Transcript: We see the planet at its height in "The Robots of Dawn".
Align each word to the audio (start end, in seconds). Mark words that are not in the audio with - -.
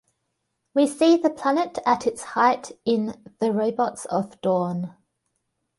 We 0.73 0.87
see 0.87 1.15
the 1.17 1.29
planet 1.29 1.77
at 1.85 2.07
its 2.07 2.23
height 2.23 2.71
in 2.85 3.23
"The 3.37 3.51
Robots 3.51 4.05
of 4.05 4.41
Dawn". 4.41 4.95